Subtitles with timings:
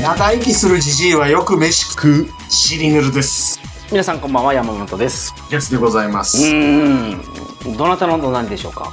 [0.00, 3.60] 長生きするじじいはよく飯食う、シリヌルです。
[3.90, 5.34] 皆さんこんばんは、山本です。
[5.50, 6.38] やつでございます。
[6.38, 7.76] うーん。
[7.76, 8.92] どなたのどなりでしょうか？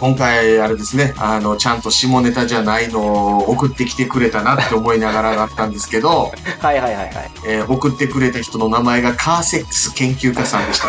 [0.00, 7.12] 今回、あれですね、あの、ちゃんと下ネタじゃないのを送ってきてくれたなって思いながらだったんですけど、 はいはいはいはい。
[7.46, 10.88] えー送ってくれた人の名前がカーセックス研究家さんでした。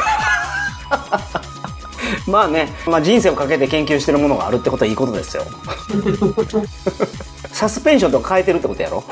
[2.28, 5.44] まあね、まあ人生をかけて研究してるものがあるってことはいいことですよ。
[7.52, 9.04] サスペンションとか変えてるってことやろ？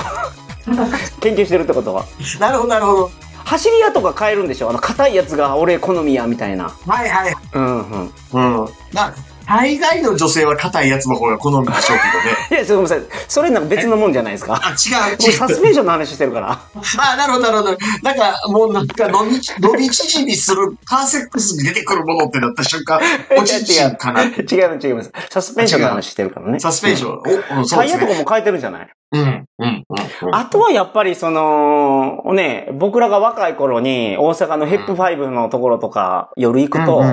[1.21, 2.05] 研究してるってことは？
[2.39, 3.11] なるほど、なるほど。
[3.45, 4.69] 走り屋とか変えるんでしょ？
[4.69, 6.69] あの、硬いやつが俺好みや、みたいな。
[6.85, 7.35] はいはい。
[7.53, 8.11] うんうん。
[8.33, 8.67] うん。
[8.93, 9.13] な、
[9.47, 12.47] 大概の女性は硬いやつの方が好みでしょうけどね。
[12.51, 13.05] いや、すみません。
[13.27, 14.59] それなんか別のもんじゃないですか。
[14.61, 15.47] あ、違う、もうサ。
[15.47, 16.49] スペンションの話してるから。
[16.99, 17.77] あ、なるほど、なるほど。
[18.03, 22.99] なんか、もうなんか、伸び、伸び縮みするカーセックスに出てくるものってなった瞬間、
[23.37, 24.23] おちんちんかな。
[24.23, 25.11] 違います、違います。
[25.29, 26.59] サスペンションの話してるからね。
[26.59, 27.11] サスペンション。
[27.13, 28.03] お、うんそうタイですね。
[28.03, 28.89] ヤとかも変えてるんじゃない？
[29.13, 29.21] うん、
[29.59, 30.35] うん、うん。
[30.35, 37.03] あとはやっぱりその、ね、僕らが若い頃に大阪のヘップファイブのところとか夜行くと、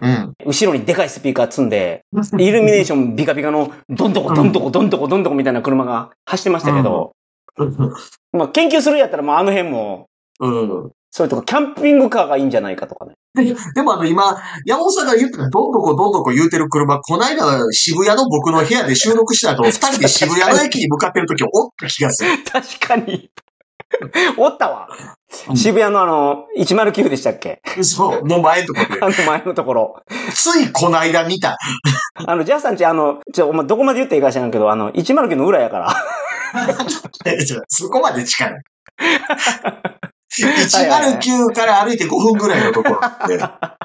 [0.00, 0.34] うんうん。
[0.46, 2.04] 後ろにでかいスピーカー積んで、
[2.38, 7.12] イルミネーションビカビカのどんどこどんどこどんどこどんどこみたいな車が走ってましたけど、
[8.32, 10.08] まあ研究するんやったらもうあの辺も、
[10.40, 10.90] うん。
[11.10, 13.14] そういうとこキャンピングカーがいいんじゃないかとかね。
[13.74, 14.36] でもあの今、
[14.66, 22.30] 山本さんが言ってた、どんどこどんどこ言うてる車、こないだ渋谷の僕の部屋で収録した後、二人で渋谷の駅に向かってる時おった気がする。
[22.44, 23.30] 確かに。
[24.36, 24.88] おったわ
[25.48, 25.52] う。
[25.52, 27.60] ん渋谷のあの、109でしたっけ？
[27.82, 29.00] そう、の前のとこで。
[29.02, 30.02] あの前のところ。
[30.34, 31.56] ついこないだ見た。
[32.26, 35.88] あの、ジャスさんちあの、ちょ、お前どこまで言っていいか知らんけど、あの、109の裏やから。
[37.68, 38.50] そこまで近い。
[40.38, 43.38] 109から歩いて5分ぐらいのところで。
[43.38, 43.76] は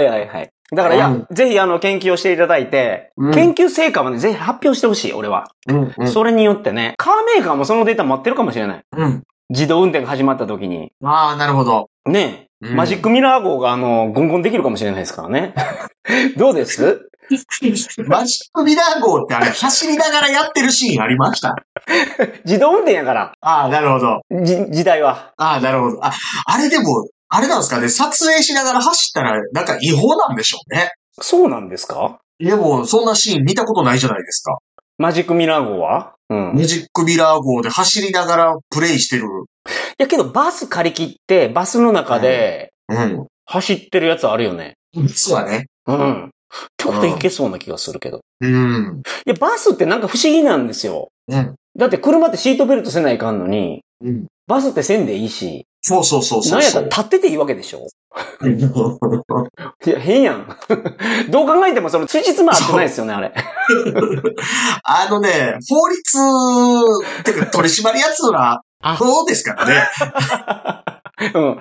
[0.00, 0.50] いはいはい。
[0.74, 5.50] だから、いや、うんぜひあの、研究をしていただいて、うん研究成果はね、ぜひ発表してほしい、俺は。
[5.68, 6.08] うん、うん。
[6.08, 8.80] それによってね、カーメーカーもそのデータ持ってるかもしれない。
[8.96, 9.22] うん。
[9.52, 10.92] 自動運転が始まった時に。
[11.04, 11.88] ああ、なるほど。
[12.06, 15.52] ね、うんマジックミラー号があの、ゴンゴンできるかもしれないですからね。
[16.38, 17.08] どうです？
[18.06, 21.54] マジックミラー号ってあれ、走りながらやってるシーンありました？
[22.44, 24.20] 自動運転やから、ああ、なるほど。
[24.44, 25.32] じ、時代は。
[25.36, 26.04] ああ、なるほど。
[26.04, 26.12] あ、
[26.46, 30.92] あれでも、あれなんですかね、撮影しながら走ったら、なんか違法なんでしょうね。
[31.20, 32.18] そうなんですか？
[32.38, 34.58] でも、そんなシーン見たことないじゃないですか。
[34.98, 36.14] マジックミラー号は？
[36.32, 36.56] うん。
[36.56, 39.24] マジックミラー号で走りながらプレイしてる。
[39.26, 43.26] いやけど、バス借り切って、バスの中でうん。
[43.44, 44.74] 走ってるやつあるよね。
[44.94, 45.66] 実はね。
[45.86, 46.30] うん。
[46.76, 48.20] ちょっといけそうな気がするけど。
[48.40, 49.02] うん。
[49.26, 51.08] いや、バスってなんか不思議なんですよ。
[51.28, 51.54] うん。
[51.76, 54.26] だって車ってシートベルトせないかんのに、うん。
[54.46, 56.52] バスってせんでいいし、そうそうそうそう。
[56.52, 57.86] なんやったら立ってていいわけでしょ
[59.86, 60.46] いや、変やん。
[61.30, 63.32] どう考えてもその、つじつま合ってないですよね、あれ。
[64.84, 69.88] あのね、法律、てか取り締まりやつは、あそうですからね。
[71.34, 71.58] うん。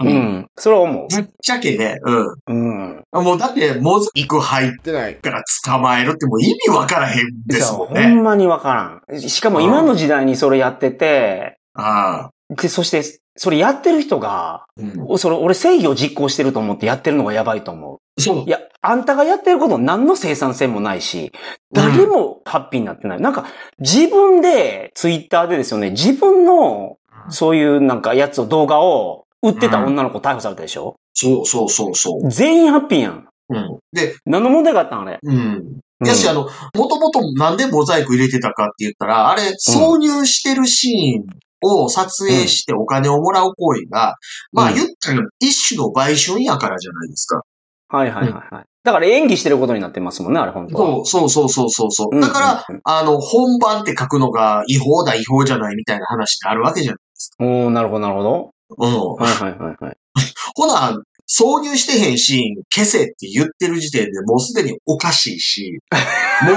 [0.00, 0.46] うん。
[0.56, 2.12] それは思ぶっちゃけね、う。
[2.46, 2.96] うん。
[3.14, 3.24] うん。
[3.24, 8.06] もうだって、モザイク入ってないから捕まえるってもう意味わからへんですもんほね。
[8.06, 9.20] んまにわからん。
[9.20, 12.30] しかも今の時代にそれやってて、ああ。
[12.50, 13.02] で、そして、
[13.36, 15.18] それやってる人が、うん。
[15.18, 18.20] それ、俺正義を実行してると思ってやってるのがやばいと思う。
[18.20, 18.48] そうい。
[18.48, 21.30] や、あんたがやってること何の生産性もないし、
[21.72, 23.20] 誰もハッピーになってない。
[23.20, 23.46] なんか、
[23.78, 26.96] 自分で、ツイッターでですよね、自分の、
[27.28, 32.30] そういうなんかやつを、動画を売ってた女の子逮捕されたでしょ、そうそうそうそう。
[32.30, 33.28] 全員ハッピーやん。
[33.50, 33.78] うん。
[33.92, 35.18] で、何の問題があったんあれ？
[35.22, 35.80] うん。
[36.04, 44.16] やし、あの、もともとなんでモザイク入れてたかって言ったら、あれ、挿入してるシーンを撮影してお金をもらう行為が、
[44.52, 47.42] まあうん言ったら一種の売春やからじゃないですか。
[47.88, 48.64] はいはいはいはい。
[48.84, 51.04] だから演技してることになってますもんね、あれ本当は。
[51.04, 52.08] そうそうそうそうそう。
[52.14, 57.00] うんだから、うんあの、本番って書くのが違法だ違法じゃないみたいな話ってあるわけじゃない。
[57.40, 58.50] おー、なるほどなるほど。
[58.78, 59.14] うん。
[59.22, 59.96] はいはいはいはい。
[60.54, 60.98] ほな、
[61.28, 65.78] 挿入してへんシーン消せって言ってる時点でもうすでにおかしいし、
[66.46, 66.52] も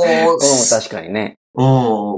[0.00, 0.38] う、うん、
[0.70, 1.36] 確かにね。
[1.56, 1.64] うん。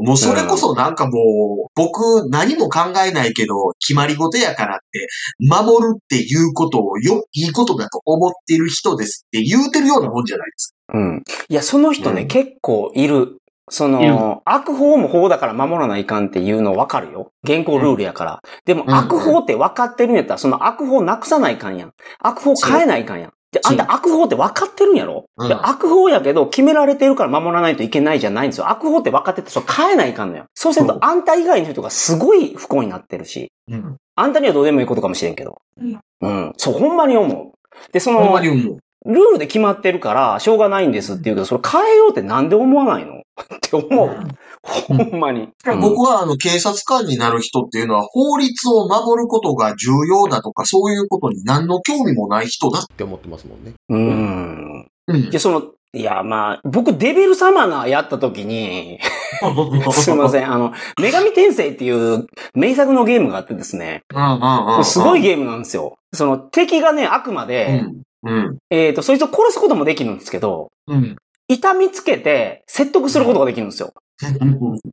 [0.05, 5.09] もうそれこそなんかもう、僕何も考えないけど、決まり事やからって、
[5.39, 11.23] 守るっていうことをよ、いいことだと思っている人ですって言うてるようなもんじゃないですうん。
[11.49, 13.37] いや、その人ね、うん結構いる。
[13.71, 17.33] その、悪法も法だから守らないかんっていうの分かるよ。
[17.45, 18.41] 現行ルールやから。
[18.65, 21.93] でもうん悪法って分かってるんやったら、その悪法なくさないかんやん。
[22.19, 23.33] 悪法変えないかんやん。
[23.51, 28.69] で、あんた悪法って分かってるんやろ、うんで悪法やけど、決められてるから守らないといけないじゃないんですよ。
[28.69, 30.45] 悪法って分かってて、それ変えないかんのよ。
[30.55, 33.77] そうするうと、あんた以外の人がすごい不幸になってるし、か。
[33.77, 33.97] うん。
[34.17, 35.61] あんたにはどうでもいいことかもしれんけど。
[35.81, 36.53] うんうん。
[36.57, 37.93] そう、ほんまに思う。
[37.93, 38.79] で、そのほんま、に思う。
[39.07, 43.23] ルールで決まってるから、しょうがないんですって言うけど、それ変えようってなんで思わないの？
[43.43, 44.17] って思う。
[44.63, 45.49] ほんまに。
[45.81, 52.81] 僕はあの警察官になる人っていうのは法律を守ることが重要だとかそういうことに何の興味もない人だ。
[52.81, 53.73] って思ってますもんね。
[53.89, 54.89] うん。
[55.07, 55.63] うんで、その、
[55.95, 59.01] いや、まあ、僕、デビルサマナーやった時に、
[59.93, 64.85] すいません、あの、女神転生っていう名作のゲームがあってですね、うんうんうん。
[64.85, 65.97] すごいゲームなんですよ。
[66.13, 68.03] その、敵がね、悪魔うで、ん。
[68.23, 68.59] うん。
[68.69, 71.17] えっ、と、そいつを殺すこともできるんですけど、うん。
[71.49, 73.93] 痛みつけて説得することができるんですよ。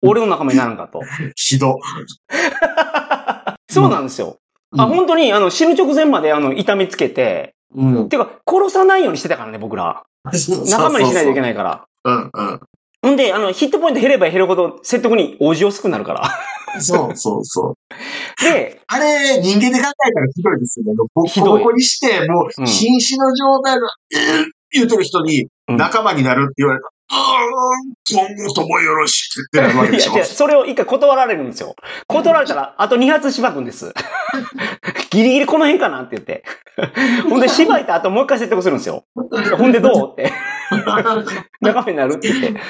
[0.01, 1.01] 俺の仲間にならんかと。
[1.35, 1.79] ひど。
[3.69, 4.37] そうなんですよ。
[4.77, 8.09] あ、本当に、あの、死ぬ直前まで、あの、痛みつけて、うん。
[8.09, 10.03] てか、殺さないようにしてたからね、僕ら。
[10.69, 11.41] 仲間にしないといけい。
[11.41, 11.85] ないから。
[12.03, 12.59] うんうん。
[13.01, 16.29] ほんで、あの、ヒットポイント減れば減るほど説得に応じやすくなるから。
[16.81, 17.77] そうそうそ
[18.41, 18.43] う。
[18.43, 20.93] で、あれ、人間で考えたらひどいですよね。
[21.13, 31.75] ボッひどいコボコにして、もう、うん瀕死の状態の、えー言うてる人に、うん仲間になるって言われたら、うーん、今後ともよろしくってなるわけでしょいや、違う、それを一回断られるんですよ。
[32.07, 33.93] 断られたら、あと2発しばくんです。
[35.09, 36.43] ギリギリこの辺かなって言って。
[37.29, 39.05] ほんで、しばいた後もう一回説得するんですよ。
[39.57, 40.31] ほんでどうって。
[41.61, 42.61] 仲間になるって言って。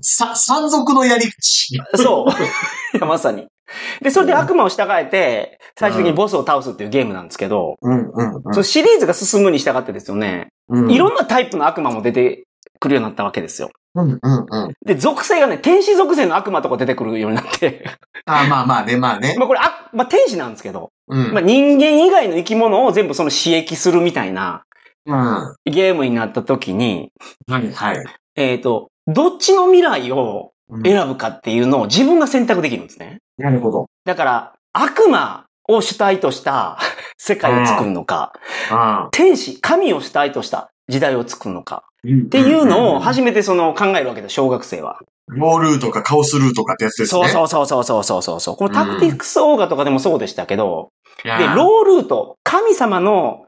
[0.00, 1.78] さ、山賊のやり口。
[1.96, 2.96] そう。
[2.96, 3.48] いや、まさに。
[4.02, 10.90] で、それで悪魔を従えて、最終的にボスを倒すっていうゲームなんですけど、うんうんそのシリーズが進むに従ってですよね、うん。
[10.90, 12.46] いろんなタイプの悪魔も出て
[12.80, 13.70] くるようになったわけですよ。
[13.94, 14.72] うんうんうん。
[14.84, 17.84] で、属性がね、天使属性の悪魔とか出てくるようになって、
[18.26, 19.34] あまあまあね、まあね。
[19.38, 21.32] まあこれ、あ、まあ天使なんですけど、うん。
[21.32, 24.64] まあ人間以外の生き物を全部その刺激するみたいな
[25.06, 25.14] うん。
[25.14, 27.12] はゲームになった時に、
[27.60, 28.04] いはい。
[28.36, 30.52] えっ、と、どっちの未来を
[30.84, 33.20] 選ぶかっていうのを自分が選択できるんですね。
[33.38, 33.86] なるほど。
[34.04, 36.78] だから、悪魔を主体とした
[37.16, 38.32] 世界を作るのか、
[39.12, 44.98] 天使、神を主体とした時代を作るのか、っていうのを初めてその考えるわけで小学生は。
[45.30, 47.28] ロールーとかカオスルーとかってやつですね。
[47.28, 48.56] そうそうそうそうそうそうそう。
[48.56, 50.88] このタクティクスオーガとかでもそうでしたけど、
[51.22, 53.44] で、ロールート、神様の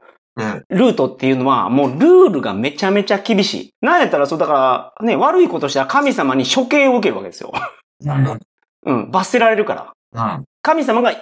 [0.69, 3.73] ルートっていうのは、もうルールがめちゃめちゃ厳しい。
[3.81, 7.51] なんやったら、そう、だから、ね、悪いことしたら神様に処刑を受けるわけですよ。
[8.85, 8.95] うん。
[8.95, 10.37] うん、罰せられるから。
[10.37, 10.45] うん。
[10.61, 11.13] 神様が、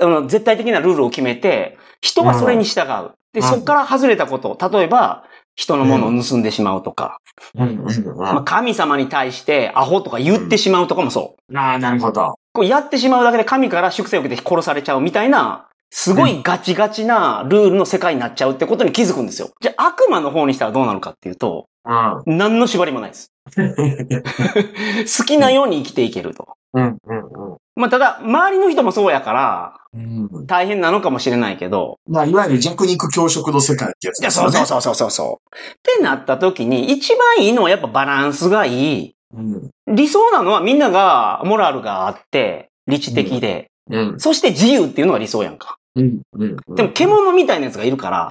[0.00, 3.12] あの、絶対的なルールを決めて、人はそれに従う。
[3.32, 5.24] で、うんそっから外れたこと、例えば、
[5.54, 7.18] 人のものを盗んでしまうとか、
[7.54, 7.84] うん。
[8.16, 11.58] まあ、神様に対してアホとか言ってしまうとかもそう。
[11.58, 12.38] ああ、なるほど。
[12.52, 19.26] こうやってしまうだけで神から粛清を受けて殺されちゃうみたいな、すごいガチガチなルールの世界になっちゃうってことに気づくん。
[19.26, 19.50] ですよ。
[19.60, 22.22] じゃあ悪魔の方にしたらどうなるかっていうと、うん。
[22.26, 23.32] 何の縛りもないです。
[23.56, 26.57] 好きなように生きていけると。
[26.74, 26.84] うん。
[26.84, 27.56] うん。
[27.76, 30.46] まあただ、周りの人もそうやから、うん。
[30.46, 34.52] 大変なのかもしれないけど、まあ、いわゆる弱肉強食の世界ってやついや、ですよね。
[34.52, 35.56] そうそうそうそうそうそう。
[35.56, 39.14] ってなった時に、一番いいのはやっぱバランスがいい。
[39.34, 39.70] うん。
[39.86, 44.20] 理想なのはみんながモラルがあって、理知的で、うん。
[44.20, 45.78] そして自由っていうのが理想やんか。
[45.94, 46.20] うん。
[46.32, 46.56] うん。
[46.74, 48.30] でも獣みたいなやつがいるから、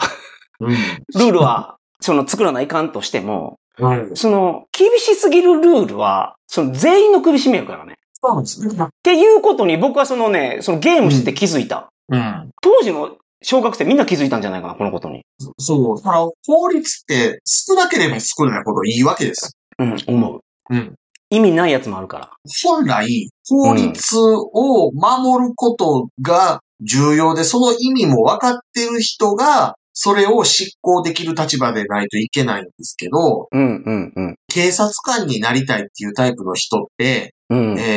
[0.60, 0.70] うん。
[0.72, 4.16] ルールは、その作らないかんとしても、うん。
[4.16, 7.97] その、厳しすぎるルールは、その全員の首絞めるからね。
[8.22, 8.76] そうですね。
[8.84, 11.90] っていうことに僕はそのね、そのゲームして気づいた。
[12.10, 12.52] うん。
[12.62, 15.24] 当時の小学生みんな気づいたんじゃないかな、このことに。
[15.60, 15.98] そう。
[15.98, 19.56] だから、法律って少なければ少ないほどいいわけです。
[19.78, 20.42] うん、思う。
[20.72, 20.96] うん。
[21.30, 22.30] 意味ないやつもあるから。
[22.64, 24.18] 本来、法律
[24.54, 34.36] を守ることが重要で、その意味も分かってる人が、それを執行できる立場でないといけないんですけど、うん、うん、うん。
[34.48, 37.80] 警察官になりたいっていうタイプの人って、うん。
[37.80, 37.97] え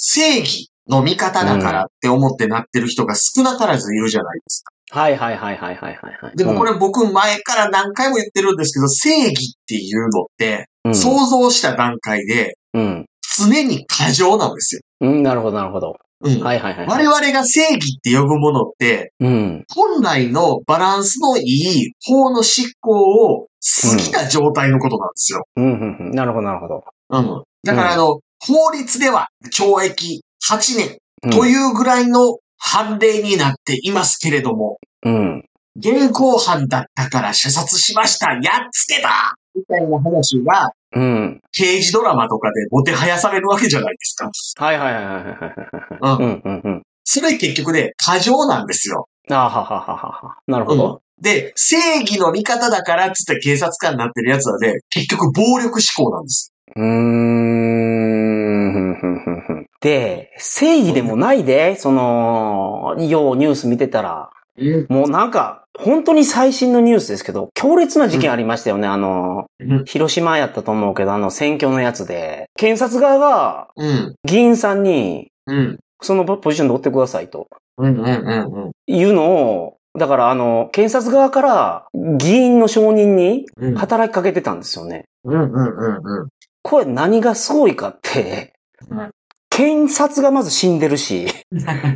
[0.00, 4.72] 正義の味方だからって思ってなってる人が少なからずいるじゃないですか。
[4.92, 6.36] はいはいはいはいはいはいはい。
[6.36, 13.06] でもこれ僕前から何回も言ってるんですけど、正義っていうのって、うん、想像した段階でうん。
[13.38, 14.80] 常に過剰なんですよ。
[15.00, 15.96] うん、なるほどなるほど。
[16.22, 16.42] うん。
[16.42, 16.86] はいはいはい。
[16.86, 19.64] 我々が正義って呼ぶものって、うん。
[19.74, 22.92] 本来のバランスのいい法の執行
[23.32, 23.46] を
[23.82, 25.44] 過ぎた状態のことなんですよ。
[25.56, 26.10] うん、うん、うん。
[26.12, 26.84] なるほどなるほど。
[27.10, 27.44] うん。
[27.64, 35.44] だからあの、法律では懲役8年うんというぐらいの判例になっていますけれども、うん。
[35.76, 38.42] 現行犯だったから射殺しましたやっ
[38.72, 41.40] つけたみたいな話が、うん。
[41.52, 44.64] 刑事ドラマとかでもてはやされるわけじゃないですか。
[44.64, 46.22] はいはいはいはいはい。
[46.22, 46.26] うん。
[46.26, 46.82] うん、うん、うん。
[47.04, 49.08] それ結局ね、過剰なんですよ。
[49.30, 50.36] あははははは。
[50.46, 51.02] なるほど。
[51.20, 58.72] で、正義の味方だからっつって警察官になってるやつはね、結局暴力志向なんですうーん。
[58.72, 64.86] ふんふんふんふんで、正義でもないで、その、ようニュース見てたら、うん。
[64.88, 68.86] もうなんか、本当に最新のニュースですけど、強烈な事件ありましたよね。
[68.86, 69.84] あの、うん。
[69.84, 74.14] 広島やったと思うけど、あの選挙のやつで、検察側がうん。
[74.24, 75.78] 議員さんに、うん。
[76.02, 77.48] そのポジションで追ってくださいと。
[77.78, 77.98] うん。
[77.98, 78.06] うん。
[78.06, 78.70] うん。
[78.86, 81.86] いうのを、だからあの、検察側から
[82.18, 83.74] 議員の承認にうん。
[83.76, 85.04] 働きかけてたんですよね。
[85.24, 85.40] うん。
[85.40, 85.50] うん。
[85.52, 86.28] うん。
[86.62, 88.52] これ何がすごいかって
[88.90, 89.10] うん、
[89.50, 91.26] 検察がまず死んでるし、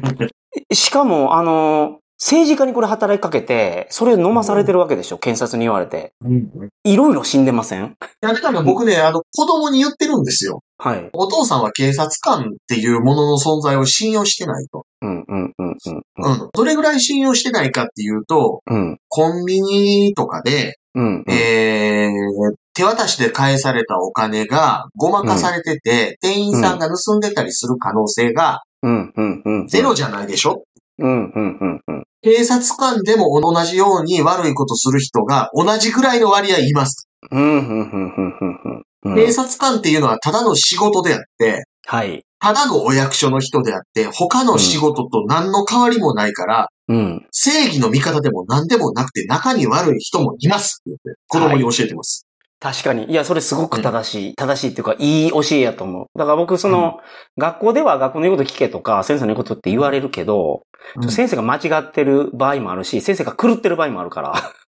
[0.72, 6.12] しかもあの、政治家にこれ働きかけて、それを飲まされてるわけでしょ、検察に言われて。
[6.24, 6.48] うん。
[6.84, 7.84] いろいろ死んでません？
[7.84, 7.86] い
[8.22, 10.60] や、だから僕ね、あの、子供に言ってるんですよ。
[10.78, 11.10] はい。
[11.12, 14.84] お父さんは警察官っていうものの存在を信用してないと。
[15.02, 16.02] うん、うん、うん、うん。
[16.18, 16.48] うん。
[16.52, 21.24] どれぐらい信用してないかっていうと、うん、コンビニとかで、うん。
[21.28, 29.66] えー、手渡しで返されたお金がごまかされてて、店員さんが盗んでたりする可能性がうん、うん、うん。
[29.66, 30.64] ゼロじゃないでしょ、
[30.98, 32.04] うん、うん、うん、うん。
[32.20, 37.08] 警察官でも同じように悪いことする人が同じぐらいの割合います。
[37.30, 38.76] うん、うん、うん、うん、うん。
[38.78, 42.24] うん警察官っていうのはただの仕事であって、はい。
[42.40, 47.26] ただのお役所の人であって、他の仕事と何の変わりもないから、うん。
[47.30, 52.23] 正義の味方でも何でもなくて中に悪い人もいますって子供に教えてます。
[52.64, 53.04] 確かに。
[53.10, 54.34] いや、それすごく正しい。
[54.36, 56.18] 正しいっていうか、いい教えやと思う。
[56.18, 57.00] だから僕、その、
[57.36, 60.62] 学校では学校の言うこと聞けとか、先生の言うことって言われるけど、
[60.96, 64.32] うん先生が間違ってる場合もあるし、先生が狂ってる場合もあるから。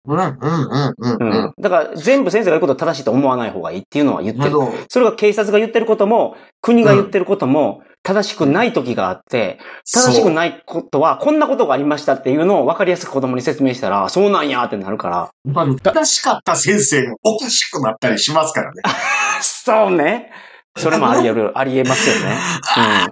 [0.07, 1.13] うん、うん、うん、うん。
[1.13, 1.53] ううんん。
[1.59, 4.57] だから、全部先生が言うこと正しいと思わない方がいいっていうのは言ってる。
[4.87, 9.59] それが警察が言ってることも、国が言ってることも、正しくない時があって、
[9.91, 15.29] 正しくないことは、こんなことがありましたっていうのを分かりやすく子供に説明したら、そうなんやってなるから。
[15.43, 18.81] まあ正しかった先生がおかしくなったりしますからね。
[19.41, 20.31] そうね。
[20.77, 22.37] それもあり得る、 あり得ますよね。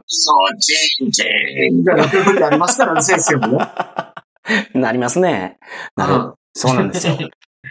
[0.05, 1.23] そう、ジンジ
[1.71, 3.67] ンみたいな時ありますからね、先生もね。
[4.75, 4.81] うん。
[4.81, 5.57] なりますね。
[5.95, 6.13] なる。
[6.13, 7.17] うんそうなんですよ。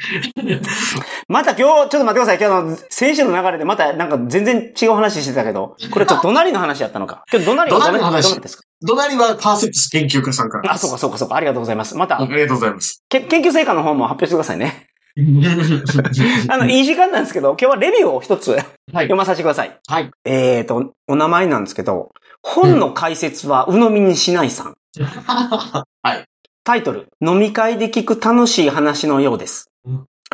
[1.28, 2.38] また今日、ちょっと待ってください。
[2.38, 7.24] 今日の選手の流れでまたなんか全然違う話してたけど、これちょっと隣の話やったのか。
[7.32, 8.62] 今日隣は隣の話ですか？
[8.86, 10.72] 隣はパーセプス研究家さんから。
[10.72, 11.36] あ、そうかそうかそうか。
[11.36, 11.96] ありがとうございます。
[11.96, 13.02] また、ありがとうございます。
[13.08, 14.86] け研究成果の方も発表してくださいね。
[16.48, 19.78] あの、いい時間なんですけど、今日はレビューを一つはい読まさせてください。
[19.86, 20.10] はい。
[20.24, 22.10] えーと、お名前なんですけど、
[22.42, 24.74] 本の解説は鵜呑みにしないさん。
[26.02, 26.24] はい。
[26.64, 29.71] タイトル、飲み会で聞く楽しい話のようですうん。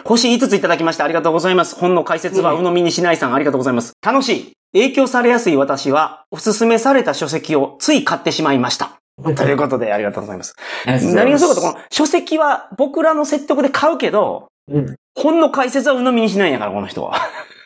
[0.04, 1.76] 星5ついただきましてありがとうございます。
[1.76, 3.92] 本の解説はうん鵜呑みにしないさん、ありがとうございます。
[4.04, 4.52] 楽しい。
[4.72, 8.98] 影響されやすい私は、おすすめされた書籍をつい買ってしまいました。
[9.22, 10.54] ということで、ありがとうございます。
[10.86, 17.16] 何がそうかと、この書籍は僕らの説得で買うけど、うん本の解説は鵜呑みにしないんやから、この人は。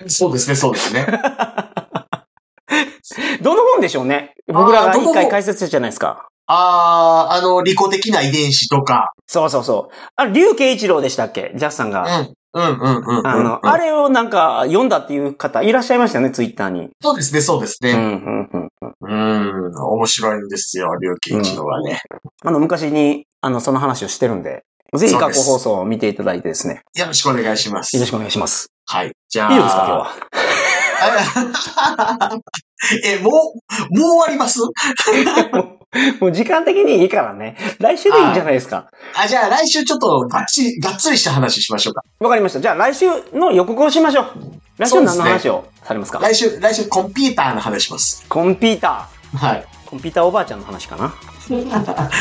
[0.07, 1.07] そうですね、そうですね。
[3.43, 6.29] どの本でしょうね僕らが一回解説したじゃないですか。
[6.47, 9.13] あー、あの、利己的な遺伝子とか。
[9.27, 9.95] そうそうそう。
[10.17, 11.53] あれ、竜慶一郎でしたっけ？
[11.57, 12.03] ジャスさんうが。
[12.23, 12.33] ん。
[12.55, 13.27] うん、うん、うんうん。
[13.27, 16.91] あの、うんあれをなんか読んだっていう方いらっしゃいましたよね、ツイッターに。
[17.01, 17.99] そうですね、そうですうん、うね。
[17.99, 18.71] ん、うん。
[19.01, 22.01] うん、面白いんですよ、竜慶一郎はね。
[22.45, 26.83] あの、昔に、あの、その話をしてるんで、ぜひ過去放送を見ていただいてですね。
[26.95, 27.97] よろしくお願いします。
[27.97, 28.67] よろしくお願いします。
[28.85, 29.13] はい。
[29.31, 29.53] じゃあ。
[29.53, 30.52] いいですか、今日は？
[31.11, 32.39] は。
[33.05, 34.61] え、もう、もう終わります？
[36.21, 37.57] もう時間的にいいからね。
[37.79, 38.87] 来週でいいんじゃないですか。
[39.15, 42.03] あ、じゃあ来週ちょっとがっちり、がっつりした話しましょうか。
[42.21, 42.61] わかりました。
[42.61, 44.27] じゃあ来週の予告をしましょう。
[44.79, 46.19] 来週何の話をされますか？
[46.21, 48.25] 来週、来週コンピューターの話します。
[48.29, 49.67] コンピュータはい。
[49.87, 49.91] ー。
[49.91, 51.13] コンピューターおばあちゃんの話かな。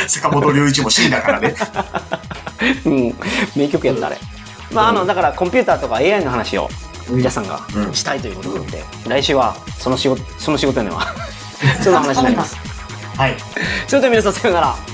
[0.10, 1.56] 坂本龍一も死んだからね。
[2.86, 3.16] うん。
[3.56, 4.18] 名曲やった、あれ。
[4.74, 6.70] まあ、あの、だからコンピューターとか AI の話を、
[7.10, 11.14] 皆さんがうんしたいということなので、来週は、その仕事、その仕事には、
[11.84, 12.56] その話になります。
[13.18, 13.36] はい。
[13.88, 14.91] それでは皆さんさようなら。